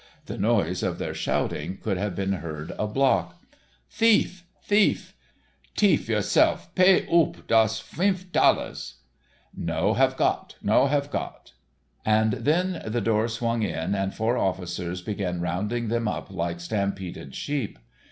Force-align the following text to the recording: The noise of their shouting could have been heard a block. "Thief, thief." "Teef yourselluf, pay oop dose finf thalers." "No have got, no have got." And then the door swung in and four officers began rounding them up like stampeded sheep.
The 0.25 0.39
noise 0.39 0.81
of 0.81 0.97
their 0.97 1.13
shouting 1.13 1.77
could 1.77 1.95
have 1.97 2.15
been 2.15 2.33
heard 2.33 2.71
a 2.79 2.87
block. 2.87 3.39
"Thief, 3.87 4.43
thief." 4.63 5.13
"Teef 5.75 6.07
yourselluf, 6.09 6.73
pay 6.73 7.05
oop 7.07 7.45
dose 7.45 7.79
finf 7.79 8.31
thalers." 8.33 8.95
"No 9.55 9.93
have 9.93 10.17
got, 10.17 10.55
no 10.63 10.87
have 10.87 11.11
got." 11.11 11.51
And 12.03 12.33
then 12.33 12.81
the 12.83 12.99
door 12.99 13.27
swung 13.27 13.61
in 13.61 13.93
and 13.93 14.11
four 14.11 14.39
officers 14.39 15.03
began 15.03 15.39
rounding 15.39 15.89
them 15.89 16.07
up 16.07 16.31
like 16.31 16.59
stampeded 16.61 17.35
sheep. 17.35 17.77